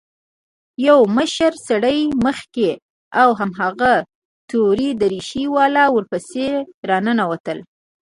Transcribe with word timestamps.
يو 0.87 0.97
مشر 1.17 1.51
سړى 1.67 1.99
مخکې 2.25 2.71
او 3.21 3.29
هماغه 3.39 3.93
تورې 4.49 4.89
دريشۍ 5.01 5.45
والا 5.55 5.85
ورپسې 5.95 6.47
راننوتل. 6.89 7.57